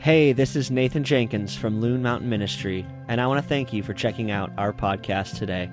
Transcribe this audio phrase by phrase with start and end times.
[0.00, 3.82] Hey, this is Nathan Jenkins from Loon Mountain Ministry, and I want to thank you
[3.82, 5.68] for checking out our podcast today.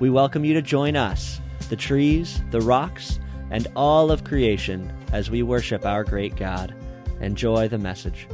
[0.00, 3.20] We welcome you to join us, the trees, the rocks,
[3.52, 6.74] and all of creation as we worship our great God.
[7.20, 8.26] Enjoy the message.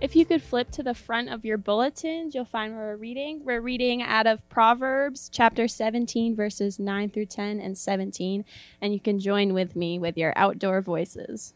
[0.00, 3.44] If you could flip to the front of your bulletins, you'll find where we're reading.
[3.44, 8.44] We're reading out of Proverbs chapter 17, verses 9 through 10 and 17,
[8.80, 11.54] and you can join with me with your outdoor voices.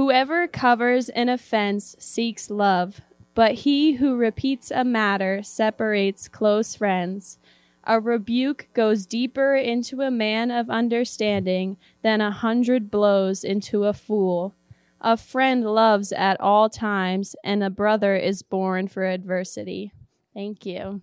[0.00, 3.02] Whoever covers an offense seeks love,
[3.34, 7.38] but he who repeats a matter separates close friends.
[7.84, 13.92] A rebuke goes deeper into a man of understanding than a hundred blows into a
[13.92, 14.54] fool.
[15.02, 19.92] A friend loves at all times, and a brother is born for adversity.
[20.32, 21.02] Thank you.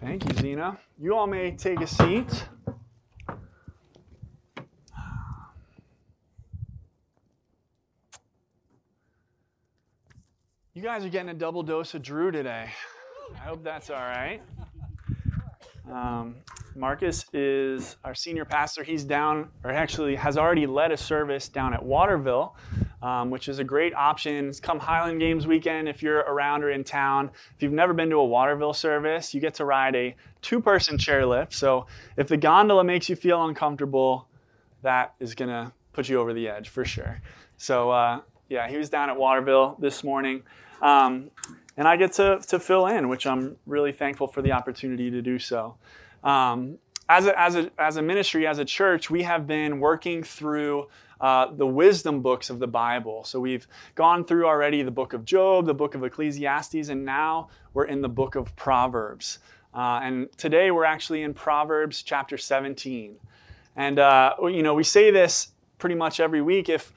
[0.00, 0.78] Thank you, Zena.
[1.00, 2.44] You all may take a seat.
[10.80, 12.70] You guys are getting a double dose of Drew today.
[13.34, 14.40] I hope that's all right.
[15.92, 16.36] Um,
[16.74, 18.82] Marcus is our senior pastor.
[18.82, 22.56] He's down, or actually has already led a service down at Waterville,
[23.02, 24.54] um, which is a great option.
[24.62, 27.30] Come Highland Games weekend if you're around or in town.
[27.54, 30.96] If you've never been to a Waterville service, you get to ride a two person
[30.96, 31.52] chairlift.
[31.52, 34.28] So if the gondola makes you feel uncomfortable,
[34.80, 37.20] that is going to put you over the edge for sure.
[37.58, 38.20] So, uh,
[38.50, 40.42] yeah, he was down at Waterville this morning.
[40.82, 41.30] Um,
[41.76, 45.22] and I get to, to fill in, which I'm really thankful for the opportunity to
[45.22, 45.76] do so.
[46.24, 46.78] Um,
[47.08, 50.88] as, a, as, a, as a ministry, as a church, we have been working through
[51.20, 53.22] uh, the wisdom books of the Bible.
[53.24, 57.48] So we've gone through already the book of Job, the book of Ecclesiastes, and now
[57.72, 59.38] we're in the book of Proverbs.
[59.72, 63.14] Uh, and today we're actually in Proverbs chapter 17.
[63.76, 66.68] And, uh, you know, we say this pretty much every week.
[66.68, 66.92] If,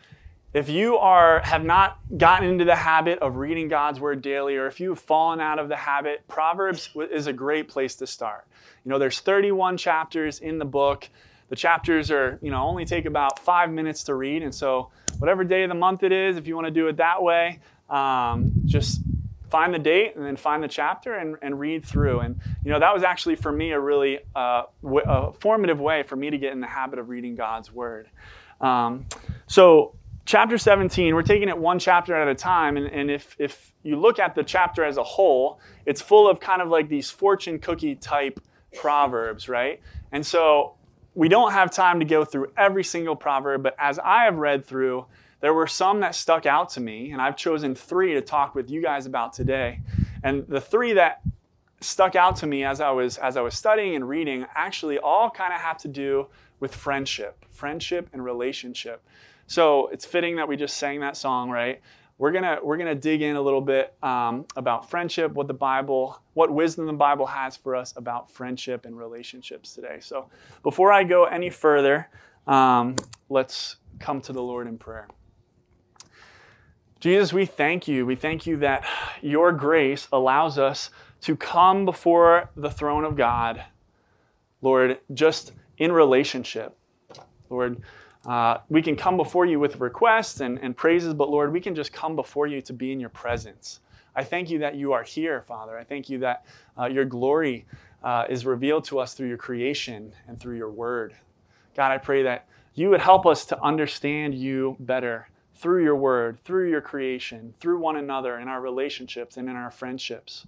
[0.53, 4.67] if you are have not gotten into the habit of reading God's word daily, or
[4.67, 8.45] if you've fallen out of the habit, Proverbs is a great place to start.
[8.85, 11.09] You know, there's 31 chapters in the book.
[11.49, 15.43] The chapters are, you know, only take about five minutes to read, and so whatever
[15.43, 17.59] day of the month it is, if you want to do it that way,
[17.89, 19.01] um, just
[19.49, 22.19] find the date and then find the chapter and, and read through.
[22.21, 26.03] And you know, that was actually for me a really uh, w- a formative way
[26.03, 28.09] for me to get in the habit of reading God's word.
[28.61, 29.05] Um,
[29.45, 32.77] so chapter 17, we're taking it one chapter at a time.
[32.77, 36.39] And, and if, if you look at the chapter as a whole, it's full of
[36.39, 38.39] kind of like these fortune cookie type
[38.75, 39.81] proverbs, right?
[40.11, 40.75] And so
[41.15, 44.65] we don't have time to go through every single proverb, but as I have read
[44.65, 45.05] through,
[45.41, 48.69] there were some that stuck out to me, and I've chosen three to talk with
[48.69, 49.81] you guys about today.
[50.23, 51.21] And the three that
[51.81, 55.29] stuck out to me as I was as I was studying and reading actually all
[55.29, 56.27] kind of have to do
[56.63, 59.05] with friendship, friendship and relationship.
[59.47, 61.81] So it's fitting that we just sang that song, right?
[62.17, 66.21] We're gonna we're gonna dig in a little bit um, about friendship, what the Bible,
[66.35, 69.97] what wisdom the Bible has for us about friendship and relationships today.
[69.99, 70.29] So
[70.63, 72.07] before I go any further,
[72.47, 72.95] um,
[73.27, 75.09] let's come to the Lord in prayer.
[77.01, 78.05] Jesus, we thank you.
[78.05, 78.85] We thank you that
[79.21, 80.91] your grace allows us
[81.23, 83.65] to come before the throne of God,
[84.61, 86.77] Lord, just in relationship.
[87.49, 87.81] Lord,
[88.25, 91.75] uh, we can come before you with requests and, and praises, but Lord, we can
[91.75, 93.81] just come before you to be in your presence.
[94.15, 95.77] I thank you that you are here, Father.
[95.77, 96.45] I thank you that
[96.79, 97.65] uh, your glory
[98.03, 101.15] uh, is revealed to us through your creation and through your word.
[101.75, 106.39] God, I pray that you would help us to understand you better through your word,
[106.43, 110.45] through your creation, through one another, in our relationships and in our friendships.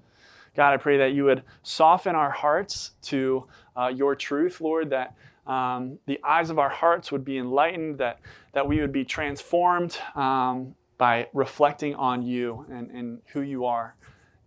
[0.55, 3.45] God, I pray that you would soften our hearts to
[3.75, 8.19] uh, your truth, Lord, that um, the eyes of our hearts would be enlightened, that,
[8.53, 13.95] that we would be transformed um, by reflecting on you and, and who you are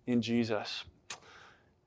[0.07, 0.85] in Jesus.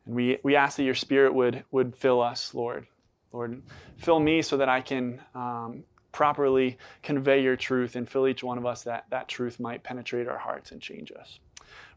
[0.05, 2.87] And we, we ask that your spirit would, would fill us, Lord.
[3.33, 3.61] Lord,
[3.97, 8.57] fill me so that I can um, properly convey your truth and fill each one
[8.57, 11.39] of us that that truth might penetrate our hearts and change us.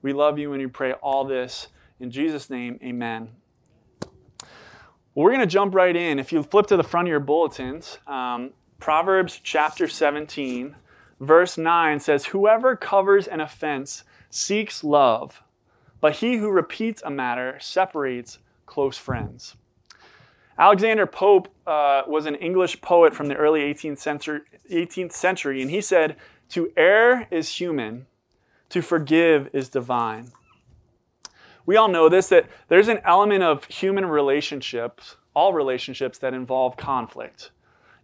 [0.03, 1.69] We love you and we pray all this
[2.05, 3.31] in Jesus' name, amen.
[4.03, 6.19] Well, we're going to jump right in.
[6.19, 10.77] If you flip to the front of your bulletins, um, Proverbs chapter 17,
[11.19, 15.43] verse 9 says, Whoever covers an offense seeks love,
[16.03, 19.57] but he who repeats a matter separates close friends.
[20.59, 24.41] Alexander Pope uh, was an English poet from the early 18th century,
[24.71, 26.17] 18th century, and he said,
[26.51, 28.05] To err is human,
[28.69, 30.33] to forgive is divine
[31.67, 36.77] we all know this that there's an element of human relationships, all relationships that involve
[36.77, 37.51] conflict.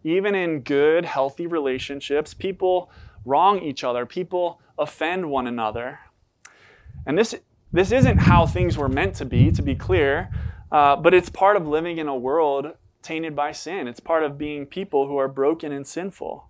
[0.03, 2.89] Even in good, healthy relationships, people
[3.25, 5.99] wrong each other, people offend one another.
[7.05, 7.35] And this,
[7.71, 10.31] this isn't how things were meant to be, to be clear,
[10.71, 13.87] uh, but it's part of living in a world tainted by sin.
[13.87, 16.47] It's part of being people who are broken and sinful.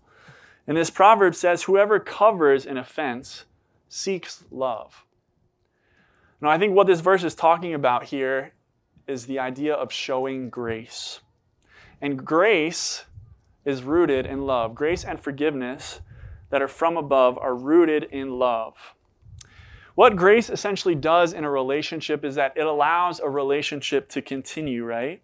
[0.68, 3.46] And this proverb says, Whoever covers an offense
[3.90, 5.04] seeks love.
[6.42, 8.54] Now, I think what this verse is talking about here
[9.08, 11.20] is the idea of showing grace.
[12.02, 13.06] And grace
[13.64, 14.74] is rooted in love.
[14.74, 16.02] Grace and forgiveness
[16.50, 18.74] that are from above are rooted in love.
[19.94, 24.84] What grace essentially does in a relationship is that it allows a relationship to continue,
[24.84, 25.22] right?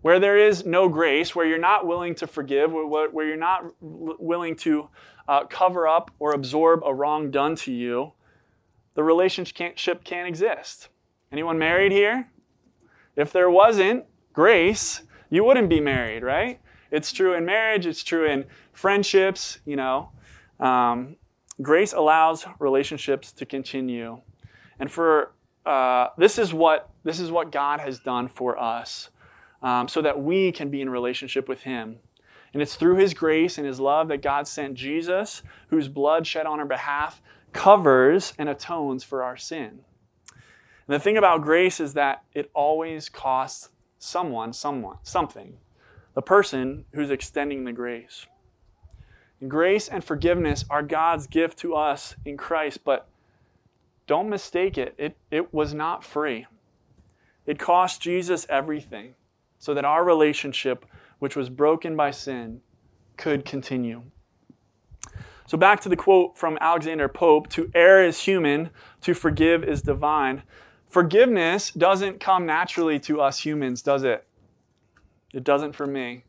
[0.00, 4.56] Where there is no grace, where you're not willing to forgive, where you're not willing
[4.56, 4.88] to
[5.26, 8.12] uh, cover up or absorb a wrong done to you,
[8.98, 10.88] the relationship can't exist.
[11.30, 12.28] Anyone married here?
[13.14, 16.60] If there wasn't grace, you wouldn't be married, right?
[16.90, 20.10] It's true in marriage, it's true in friendships, you know.
[20.58, 21.14] Um,
[21.62, 24.20] grace allows relationships to continue.
[24.80, 25.30] And for
[25.64, 29.10] uh, this is what this is what God has done for us,
[29.62, 32.00] um, so that we can be in relationship with Him.
[32.52, 36.46] And it's through His grace and His love that God sent Jesus, whose blood shed
[36.46, 37.22] on our behalf
[37.52, 39.80] covers and atones for our sin.
[40.86, 45.58] And the thing about grace is that it always costs someone, someone, something
[46.18, 48.26] the person who's extending the grace.
[49.40, 53.08] And grace and forgiveness are God's gift to us in Christ, but
[54.08, 54.96] don't mistake it.
[54.98, 56.46] It, it was not free.
[57.46, 59.14] It cost Jesus everything
[59.60, 60.84] so that our relationship,
[61.20, 62.62] which was broken by sin,
[63.16, 64.02] could continue.
[65.48, 68.68] So, back to the quote from Alexander Pope to err is human,
[69.00, 70.42] to forgive is divine.
[70.86, 74.26] Forgiveness doesn't come naturally to us humans, does it?
[75.32, 76.24] It doesn't for me.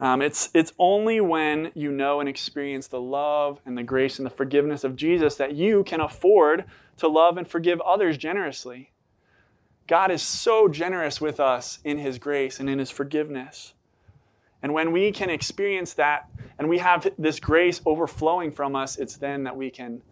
[0.00, 4.26] Um, it's, it's only when you know and experience the love and the grace and
[4.26, 6.64] the forgiveness of Jesus that you can afford
[6.96, 8.90] to love and forgive others generously.
[9.86, 13.74] God is so generous with us in His grace and in His forgiveness.
[14.62, 16.28] And when we can experience that
[16.58, 20.02] and we have this grace overflowing from us, it's then that we can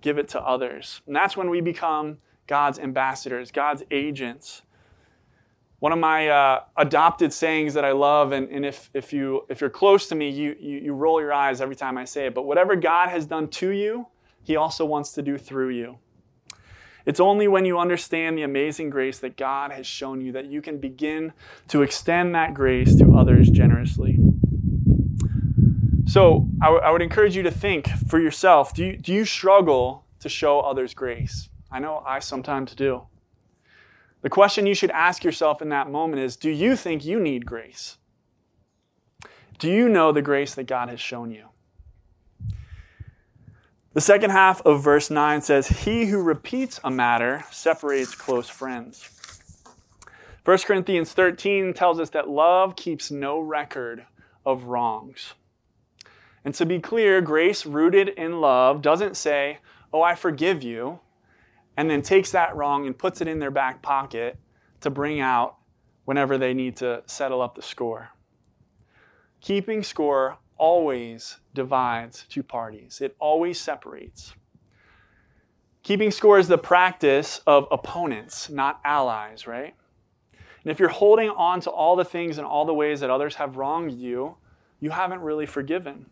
[0.00, 1.00] give it to others.
[1.06, 4.62] And that's when we become God's ambassadors, God's agents.
[5.80, 9.60] One of my uh, adopted sayings that I love, and, and if, if, you, if
[9.60, 12.34] you're close to me, you, you, you roll your eyes every time I say it,
[12.34, 14.08] but whatever God has done to you,
[14.42, 15.98] He also wants to do through you.
[17.08, 20.60] It's only when you understand the amazing grace that God has shown you that you
[20.60, 21.32] can begin
[21.68, 24.18] to extend that grace to others generously.
[26.04, 29.24] So I, w- I would encourage you to think for yourself do you, do you
[29.24, 31.48] struggle to show others grace?
[31.72, 33.06] I know I sometimes do.
[34.20, 37.46] The question you should ask yourself in that moment is Do you think you need
[37.46, 37.96] grace?
[39.58, 41.47] Do you know the grace that God has shown you?
[43.94, 49.08] The second half of verse 9 says, He who repeats a matter separates close friends.
[50.44, 54.04] 1 Corinthians 13 tells us that love keeps no record
[54.44, 55.34] of wrongs.
[56.44, 59.58] And to be clear, grace rooted in love doesn't say,
[59.92, 61.00] Oh, I forgive you
[61.78, 64.36] and then takes that wrong and puts it in their back pocket
[64.80, 65.56] to bring out
[66.04, 68.10] whenever they need to settle up the score.
[69.40, 74.34] Keeping score always divides two parties, it always separates.
[75.82, 79.74] Keeping score is the practice of opponents, not allies, right?
[80.62, 83.36] And if you're holding on to all the things and all the ways that others
[83.36, 84.36] have wronged you,
[84.80, 86.06] you haven't really forgiven.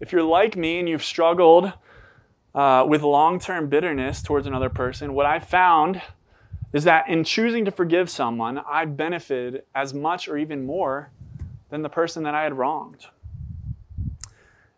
[0.00, 1.72] If you're like me and you've struggled
[2.54, 6.02] uh, with long term bitterness towards another person, what I've found
[6.72, 11.12] is that in choosing to forgive someone, I benefit as much or even more
[11.74, 13.06] than the person that I had wronged.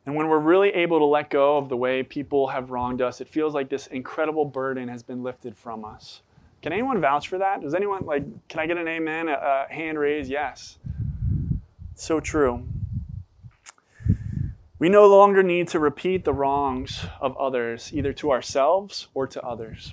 [0.06, 3.20] And when we're really able to let go of the way people have wronged us,
[3.20, 6.22] it feels like this incredible burden has been lifted from us.
[6.62, 7.60] Can anyone vouch for that?
[7.60, 9.28] Does anyone, like, can I get an amen?
[9.28, 10.30] A, a hand raised?
[10.30, 10.78] Yes.
[11.96, 12.66] so true.
[14.78, 19.42] We no longer need to repeat the wrongs of others, either to ourselves or to
[19.42, 19.92] others.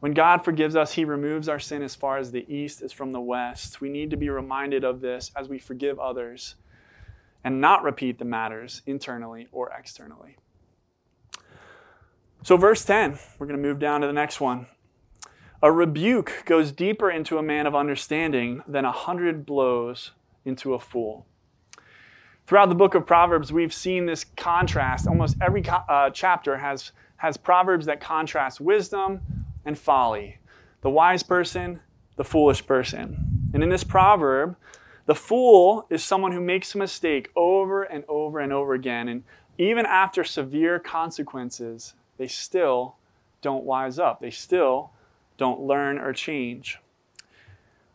[0.00, 3.12] When God forgives us, He removes our sin as far as the east is from
[3.12, 3.80] the west.
[3.80, 6.56] We need to be reminded of this as we forgive others
[7.44, 10.36] and not repeat the matters internally or externally.
[12.42, 14.66] So, verse 10, we're going to move down to the next one.
[15.62, 20.12] A rebuke goes deeper into a man of understanding than a hundred blows
[20.46, 21.26] into a fool.
[22.46, 25.06] Throughout the book of Proverbs, we've seen this contrast.
[25.06, 29.20] Almost every uh, chapter has, has proverbs that contrast wisdom
[29.64, 30.38] and folly,
[30.82, 31.80] the wise person,
[32.16, 33.50] the foolish person.
[33.52, 34.56] And in this proverb,
[35.10, 39.24] The fool is someone who makes a mistake over and over and over again, and
[39.58, 42.94] even after severe consequences, they still
[43.42, 44.20] don't wise up.
[44.20, 44.92] They still
[45.36, 46.78] don't learn or change.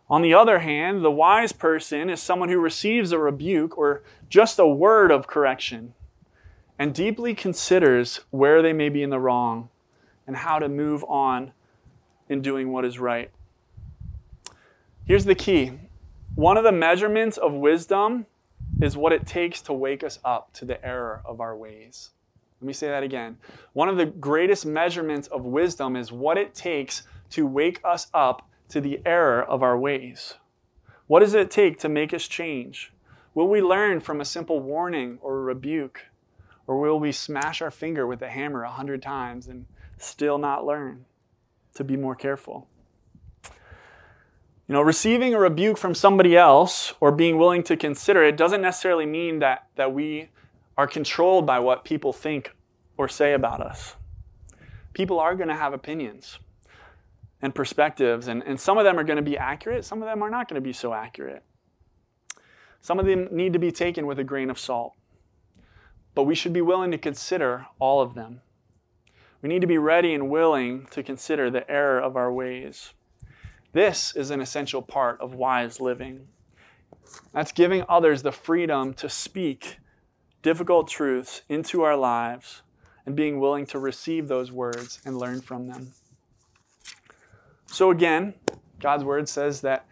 [0.09, 4.59] On the other hand, the wise person is someone who receives a rebuke or just
[4.59, 5.93] a word of correction
[6.77, 9.69] and deeply considers where they may be in the wrong
[10.27, 11.51] and how to move on
[12.29, 13.31] in doing what is right.
[15.05, 15.73] Here's the key
[16.35, 18.25] one of the measurements of wisdom
[18.81, 22.09] is what it takes to wake us up to the error of our ways.
[22.59, 23.37] Let me say that again.
[23.73, 28.49] One of the greatest measurements of wisdom is what it takes to wake us up
[28.69, 30.35] to the error of our ways.
[31.07, 32.91] What does it take to make us change?
[33.33, 36.05] Will we learn from a simple warning or a rebuke?
[36.67, 39.67] Or will we smash our finger with a hammer a hundred times and
[39.97, 41.05] still not learn
[41.75, 42.67] to be more careful?
[44.67, 48.61] You know, receiving a rebuke from somebody else or being willing to consider it doesn't
[48.61, 50.29] necessarily mean that, that we
[50.77, 52.55] are controlled by what people think
[52.97, 53.95] or say about us.
[54.93, 56.39] People are going to have opinions
[57.41, 60.23] and perspectives, and, and some of them are going to be accurate, some of them
[60.23, 61.43] are not going to be so accurate.
[62.81, 64.93] Some of them need to be taken with a grain of salt.
[66.13, 68.41] But we should be willing to consider all of them.
[69.45, 72.93] We need to be ready and willing to consider the error of our ways.
[73.73, 76.29] This is an essential part of wise living.
[77.31, 79.77] That's giving others the freedom to speak
[80.41, 82.63] difficult truths into our lives
[83.05, 85.93] and being willing to receive those words and learn from them.
[87.67, 88.33] So, again,
[88.79, 89.85] God's word says that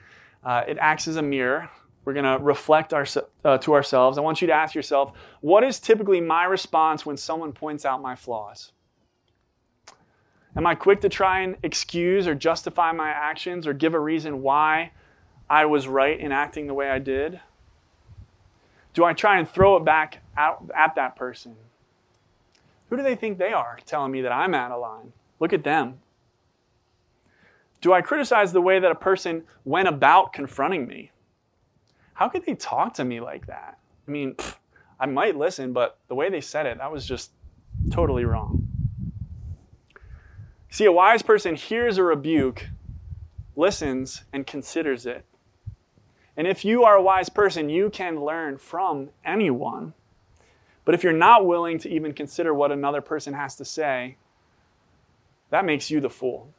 [0.44, 1.70] uh, it acts as a mirror.
[2.06, 3.06] We're going to reflect our,
[3.46, 4.18] uh, to ourselves.
[4.18, 8.02] I want you to ask yourself what is typically my response when someone points out
[8.02, 8.73] my flaws?
[10.56, 14.42] Am I quick to try and excuse or justify my actions or give a reason
[14.42, 14.92] why
[15.50, 17.40] I was right in acting the way I did?
[18.94, 21.56] Do I try and throw it back out at that person?
[22.90, 25.14] Who do they think they are telling me that I'm out of line?
[25.40, 26.00] Look at them.
[27.82, 31.12] Do I criticize the way that a person went about confronting me?
[32.14, 33.80] How could they talk to me like that?
[34.08, 34.56] I mean, pff,
[35.00, 37.32] I might listen, but the way they said it, that was just
[37.92, 38.63] totally wrong.
[40.74, 42.70] See, a wise person hears a rebuke,
[43.56, 45.24] listens, and considers it.
[46.36, 49.94] And if you are a wise person, you can learn from anyone.
[50.84, 54.18] But if you're not willing to even consider what another person has to say,
[55.52, 56.52] that makes you the fool.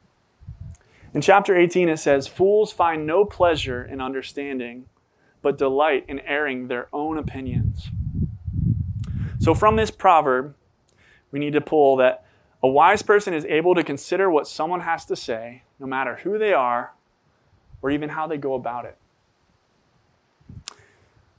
[1.12, 4.85] In chapter 18, it says, Fools find no pleasure in understanding,
[5.42, 7.88] but delight in airing their own opinions.
[9.40, 10.54] So, from this proverb,
[11.33, 12.24] we need to pull that
[12.64, 16.38] a wise person is able to consider what someone has to say, no matter who
[16.38, 16.94] they are
[17.83, 18.97] or even how they go about it.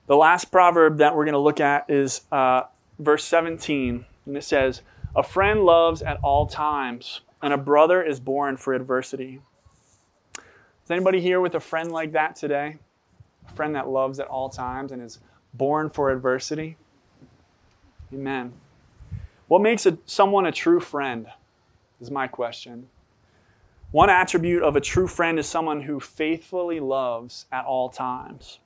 [0.05, 2.65] The last proverb that we're going to look at is uh,
[2.99, 4.83] verse 17, and it says,
[5.15, 9.41] A friend loves at all times, and a brother is born for adversity.
[10.37, 12.77] Is anybody here with a friend like that today?
[13.49, 15.17] A friend that loves at all times and is
[15.55, 16.77] born for adversity?
[18.13, 18.53] Amen.
[19.47, 21.27] What makes a, someone a true friend
[22.01, 22.87] is my question.
[23.91, 28.59] One attribute of a true friend is someone who faithfully loves at all times.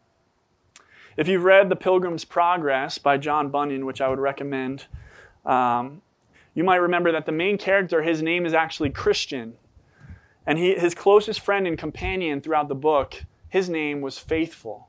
[1.17, 4.85] If you've read The Pilgrim's Progress by John Bunyan, which I would recommend,
[5.45, 6.01] um,
[6.55, 9.55] you might remember that the main character, his name is actually Christian.
[10.47, 14.87] And he, his closest friend and companion throughout the book, his name was Faithful.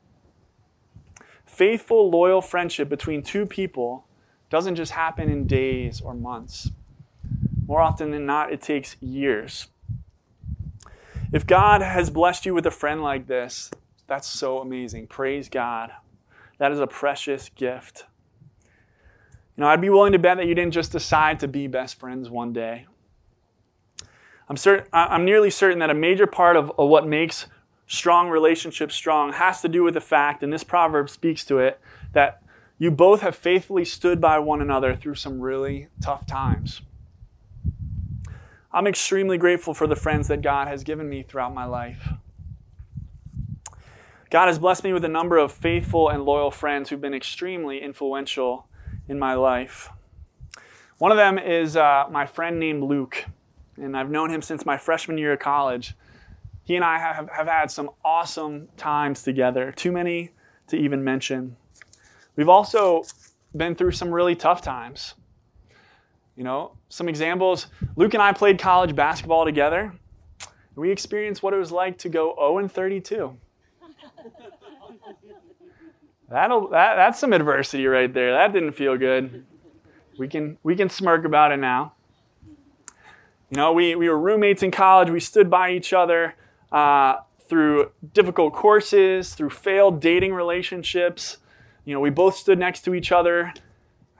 [1.44, 4.06] Faithful, loyal friendship between two people
[4.50, 6.71] doesn't just happen in days or months.
[7.66, 9.69] More often than not, it takes years.
[11.33, 13.71] If God has blessed you with a friend like this,
[14.09, 15.07] that's so amazing.
[15.07, 15.92] Praise God.
[16.59, 18.07] That is a precious gift.
[19.57, 22.00] You know, I'd be willing to bet that you didn't just decide to be best
[22.00, 22.87] friends one day.
[24.49, 27.47] I'm, certain, I'm nearly certain that a major part of, of what makes
[27.87, 31.78] strong relationships strong has to do with the fact, and this proverb speaks to it,
[32.12, 32.42] that
[32.80, 36.80] you both have faithfully stood by one another through some really tough times.
[38.72, 42.08] I'm extremely grateful for the friends that God has given me throughout my life.
[44.30, 47.82] God has blessed me with a number of faithful and loyal friends who've been extremely
[47.82, 48.66] influential
[49.06, 49.90] in my life.
[50.96, 53.26] One of them is uh, my friend named Luke,
[53.76, 55.94] and I've known him since my freshman year of college.
[56.62, 60.30] He and I have, have had some awesome times together, too many
[60.68, 61.56] to even mention.
[62.40, 63.04] We've also
[63.54, 65.12] been through some really tough times.
[66.37, 67.66] You know, some examples
[67.97, 69.92] Luke and I played college basketball together.
[70.75, 73.37] We experienced what it was like to go 0 and 32.
[76.30, 78.32] That'll that, that's some adversity right there.
[78.32, 79.44] That didn't feel good.
[80.16, 81.92] We can we can smirk about it now.
[83.50, 85.11] You know, we, we were roommates in college.
[85.11, 86.37] We stood by each other
[86.73, 87.16] uh,
[87.50, 91.37] through difficult courses, through failed dating relationships.
[91.90, 93.52] You know, we both stood next to each other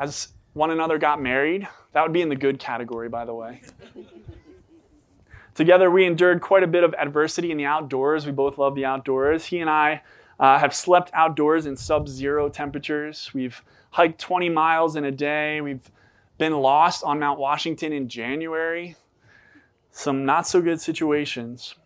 [0.01, 1.69] as one another got married.
[1.93, 3.63] That would be in the good category, by the way.
[5.55, 8.27] Together, we endured quite a bit of adversity in the outdoors.
[8.27, 9.45] We both love the outdoors.
[9.47, 10.03] He and I
[10.41, 13.31] uh, have slept outdoors in sub zero temperatures.
[13.33, 13.63] We've
[13.93, 15.61] hiked 20 miles in a day.
[15.61, 15.89] We've
[16.39, 18.97] been lost on Mount Washington in January.
[19.93, 21.77] Some not so good situations.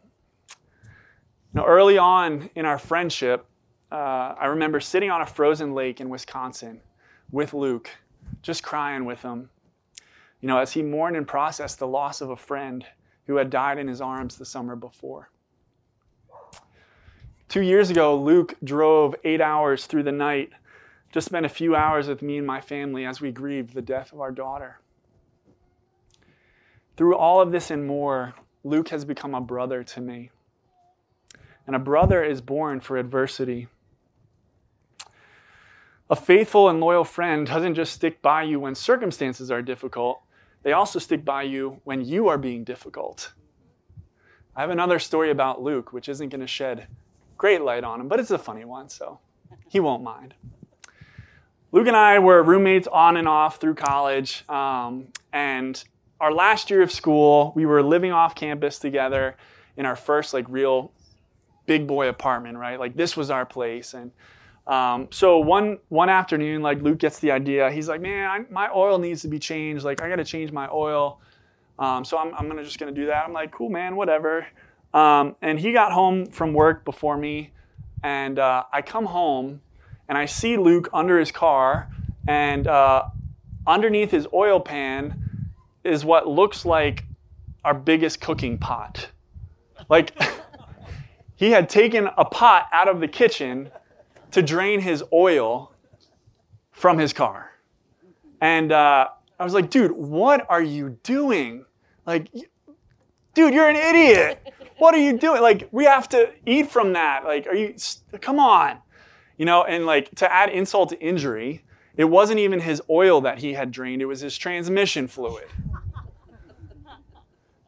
[1.53, 3.47] Now, early on in our friendship,
[3.95, 6.81] uh, I remember sitting on a frozen lake in Wisconsin
[7.31, 7.91] with Luke,
[8.43, 9.51] just crying with him.
[10.41, 12.85] You know, as he mourned and processed the loss of a friend
[13.29, 15.31] who had died in his arms the summer before.
[17.49, 20.51] Two years ago, Luke drove eight hours through the night
[21.13, 24.13] to spend a few hours with me and my family as we grieved the death
[24.13, 24.81] of our daughter.
[26.97, 28.35] Through all of this and more,
[28.65, 30.33] Luke has become a brother to me.
[31.65, 33.69] And a brother is born for adversity.
[36.11, 40.21] A faithful and loyal friend doesn't just stick by you when circumstances are difficult,
[40.63, 43.33] they also stick by you when you are being difficult.
[44.55, 46.89] I have another story about Luke, which isn't going to shed
[47.39, 49.19] great light on him, but it's a funny one, so
[49.69, 50.35] he won't mind.
[51.73, 55.83] Luke and I were roommates on and off through college, um, and
[56.21, 59.37] our last year of school, we were living off campus together
[59.77, 60.93] in our first like real
[61.67, 62.79] big boy apartment, right?
[62.79, 64.13] Like this was our place, and
[64.67, 67.71] um, so one one afternoon, like Luke gets the idea.
[67.71, 69.85] He's like, "Man, I, my oil needs to be changed.
[69.85, 71.21] Like I got to change my oil."
[71.79, 73.25] Um, so I'm, I'm gonna just gonna do that.
[73.25, 74.47] I'm like, "Cool, man, whatever."
[74.95, 77.51] Um, and he got home from work before me,
[78.03, 79.61] and uh, I come home
[80.09, 81.91] and I see Luke under his car,
[82.29, 83.05] and uh,
[83.67, 85.51] underneath his oil pan
[85.83, 87.05] is what looks like
[87.65, 89.09] our biggest cooking pot.
[89.91, 90.19] Like
[91.37, 93.71] he had taken a pot out of the kitchen
[94.35, 95.73] to drain his oil
[96.73, 97.53] from his car.
[98.41, 99.07] And uh,
[99.39, 101.65] I was like, dude, what are you doing?
[102.05, 102.33] Like,
[103.35, 104.53] dude, you're an idiot.
[104.79, 105.41] What are you doing?
[105.41, 107.23] Like, we have to eat from that.
[107.25, 107.77] Like, are you,
[108.21, 108.79] come on.
[109.37, 111.65] You know, and like to add insult to injury,
[111.97, 115.47] it wasn't even his oil that he had drained, it was his transmission fluid.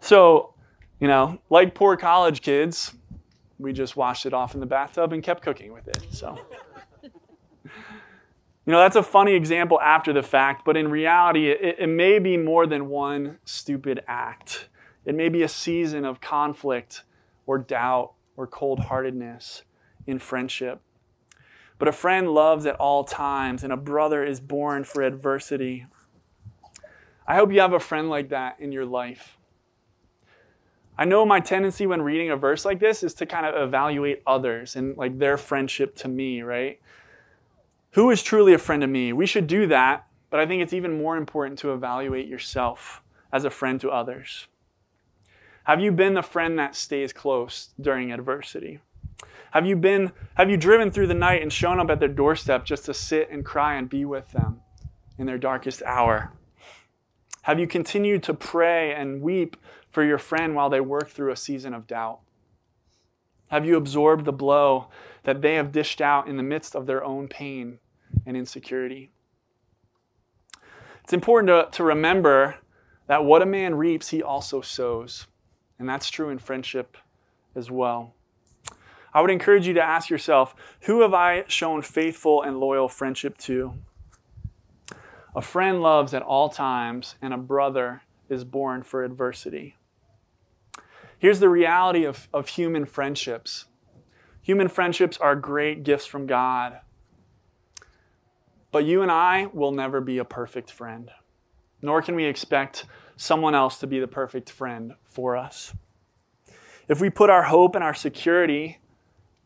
[0.01, 0.55] So,
[0.99, 2.93] you know, like poor college kids,
[3.59, 5.99] we just washed it off in the bathtub and kept cooking with it.
[6.11, 6.39] So,
[7.63, 7.71] you
[8.67, 12.37] know, that's a funny example after the fact, but in reality, it, it may be
[12.37, 14.69] more than one stupid act.
[15.05, 17.05] It may be a season of conflict
[17.47, 19.63] or doubt or cold heartedness
[20.07, 20.81] in friendship.
[21.79, 25.87] But a friend loves at all times, and a brother is born for adversity.
[27.27, 29.37] I hope you have a friend like that in your life.
[30.99, 34.23] I know my tendency when reading a verse like this is to kind of evaluate
[34.27, 36.81] others and like their friendship to me, right?
[37.93, 39.13] Who is truly a friend to me?
[39.13, 43.45] We should do that, but I think it's even more important to evaluate yourself as
[43.45, 44.47] a friend to others.
[45.65, 48.81] Have you been the friend that stays close during adversity?
[49.51, 52.65] Have you been have you driven through the night and shown up at their doorstep
[52.65, 54.61] just to sit and cry and be with them
[55.19, 56.33] in their darkest hour?
[57.43, 59.57] Have you continued to pray and weep
[59.97, 62.19] for your friend while they work through a season of doubt?
[63.49, 64.89] Have you absorbed the blow
[65.23, 67.79] that they have dished out in the midst of their own pain
[68.27, 69.11] and insecurity?
[71.03, 72.57] It's important to, to remember
[73.07, 75.29] that what a man reaps, he also sows.
[75.79, 76.99] And that's true in friendship
[77.55, 78.13] as well.
[79.15, 83.39] I would encourage you to ask yourself who have I shown faithful and loyal friendship
[83.39, 83.73] to?
[85.35, 89.77] A friend loves at all times, and a brother is born for adversity.
[91.19, 93.67] Here's the reality of, of human friendships
[94.43, 96.79] human friendships are great gifts from God.
[98.71, 101.11] But you and I will never be a perfect friend,
[101.83, 102.85] nor can we expect
[103.17, 105.73] someone else to be the perfect friend for us.
[106.87, 108.79] If we put our hope and our security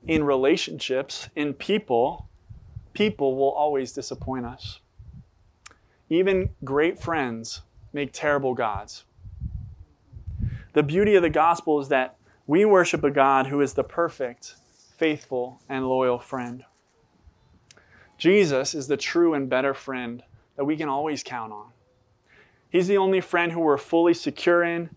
[0.06, 2.28] in relationships, in people,
[2.92, 4.80] people will always disappoint us.
[6.10, 9.04] Even great friends make terrible gods.
[10.72, 14.54] The beauty of the gospel is that we worship a God who is the perfect,
[14.96, 16.64] faithful, and loyal friend.
[18.18, 20.22] Jesus is the true and better friend
[20.56, 21.70] that we can always count on.
[22.68, 24.90] He's the only friend who we're fully secure in.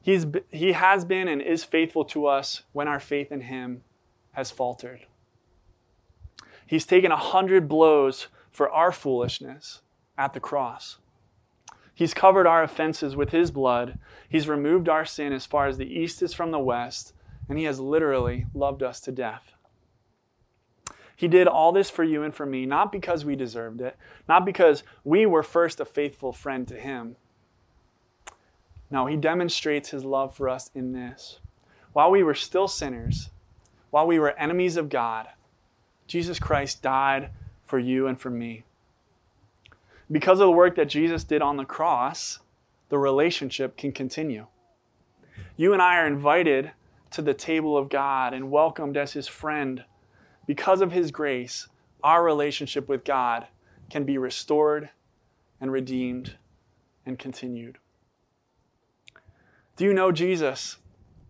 [0.00, 3.84] He's, he has been and is faithful to us when our faith in Him
[4.32, 5.06] has faltered.
[6.66, 9.82] He's taken a hundred blows for our foolishness
[10.18, 10.98] at the cross.
[11.94, 13.98] He's covered our offenses with his blood.
[14.28, 17.12] He's removed our sin as far as the east is from the west,
[17.48, 19.52] and he has literally loved us to death.
[21.14, 23.96] He did all this for you and for me, not because we deserved it,
[24.28, 27.16] not because we were first a faithful friend to him.
[28.90, 31.38] No, he demonstrates his love for us in this.
[31.92, 33.30] While we were still sinners,
[33.90, 35.28] while we were enemies of God,
[36.06, 37.30] Jesus Christ died
[37.64, 38.64] for you and for me.
[40.12, 42.38] Because of the work that Jesus did on the cross,
[42.90, 44.46] the relationship can continue.
[45.56, 46.72] You and I are invited
[47.12, 49.84] to the table of God and welcomed as his friend.
[50.46, 51.68] Because of his grace,
[52.02, 53.46] our relationship with God
[53.90, 54.90] can be restored
[55.60, 56.36] and redeemed
[57.06, 57.78] and continued.
[59.76, 60.76] Do you know Jesus?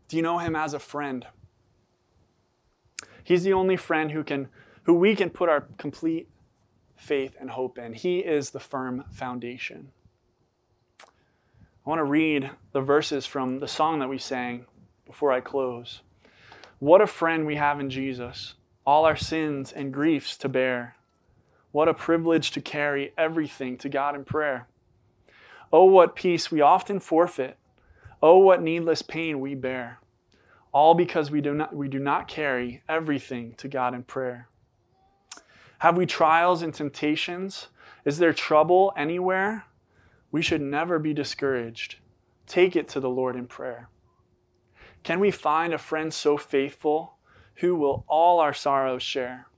[0.09, 1.27] Do you know him as a friend?
[3.23, 4.49] He's the only friend who can
[4.85, 6.29] who we can put our complete
[7.03, 7.93] faith and hope in.
[7.93, 9.91] He is the firm foundation.
[11.85, 14.67] I want to read the verses from the song that we sang
[15.05, 16.03] before I close.
[16.79, 18.55] What a friend we have in Jesus,
[18.87, 20.97] all our sins and griefs to bear.
[21.73, 24.69] What a privilege to carry everything to God in prayer.
[25.73, 27.57] Oh, what peace we often forfeit.
[28.23, 29.99] Oh, what needless pain we bear.
[30.71, 34.49] All because we do not, we do not carry everything to God in prayer.
[35.83, 37.67] Have we trials and temptations?
[38.05, 39.65] Is there trouble anywhere?
[40.31, 41.97] We should never be discouraged.
[42.47, 43.89] Take it to the Lord in prayer.
[45.03, 47.15] Can we find a friend so faithful
[47.57, 49.49] who will all our sorrows share?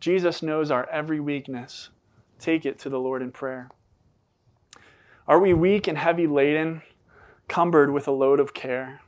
[0.00, 1.90] Jesus knows our every weakness.
[2.38, 3.68] Take it to the Lord in prayer.
[5.28, 6.80] Are we weak and heavy laden,
[7.48, 9.02] cumbered with a load of care?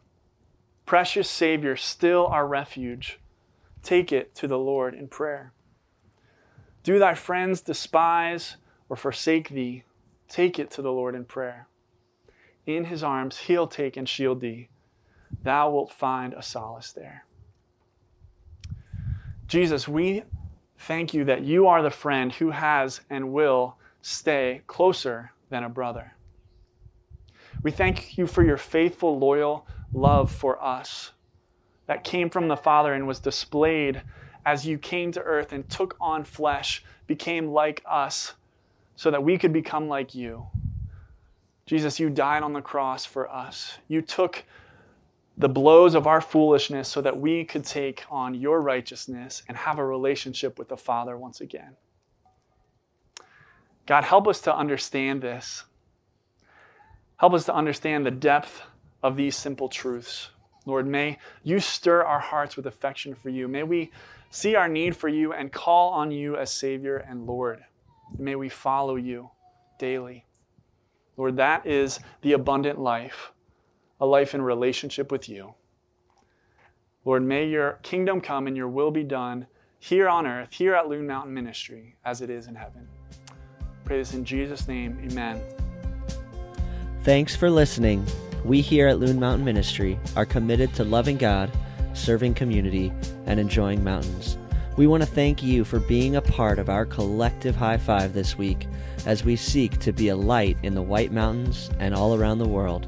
[0.85, 3.20] Precious Savior, still our refuge.
[3.83, 5.55] Take it to the Lord in prayer.
[6.87, 9.83] Do thy friends despise or forsake thee?
[10.29, 11.66] Take it to the Lord in prayer.
[12.64, 14.68] In his arms he'll take and shield thee.
[15.42, 17.25] Thou wilt find a solace there.
[19.49, 20.22] Jesus, we
[20.79, 25.68] thank you that you are the friend who has and will stay closer than a
[25.68, 26.14] brother.
[27.64, 31.11] We thank you for your faithful, loyal love for us
[31.88, 34.03] that came from the Father and was displayed
[34.46, 38.35] as you came to earth and took on flesh, became like us,
[38.94, 40.46] so that we could become like you.
[41.66, 43.76] Jesus, you died on the cross for us.
[43.88, 44.44] You took
[45.37, 49.78] the blows of our foolishness so that we could take on your righteousness and have
[49.78, 51.76] a relationship with the Father once again.
[53.85, 55.64] God, help us to understand this.
[57.16, 58.62] Help us to understand the depth
[59.02, 60.30] of these simple truths.
[60.66, 63.48] Lord, may you stir our hearts with affection for you.
[63.48, 63.90] May we
[64.30, 67.64] see our need for you, and call on you as Savior and Lord.
[68.18, 69.30] May we follow you
[69.78, 70.26] daily.
[71.16, 73.32] Lord, that is the abundant life,
[74.00, 75.54] a life in relationship with you.
[77.04, 79.46] Lord, may your kingdom come and your will be done
[79.78, 82.88] here on earth, here at Loon Mountain Ministry, as it is in heaven.
[83.84, 84.98] Pray this in Jesus' name.
[85.10, 85.40] Amen.
[87.02, 88.04] Thanks for listening.
[88.44, 91.50] We here at Loon Mountain Ministry are committed to loving God
[91.96, 92.92] serving community,
[93.26, 94.38] and enjoying mountains.
[94.76, 98.37] We want to thank you for being a part of our collective high five this
[98.37, 98.68] week
[99.06, 102.48] as we seek to be a light in the White Mountains and all around the
[102.48, 102.87] world.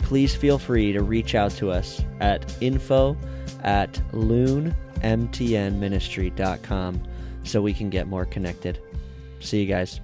[0.00, 3.16] Please feel free to reach out to us at info
[3.62, 7.02] at loonmtnministry.com
[7.44, 8.78] so we can get more connected.
[9.40, 10.00] See you guys.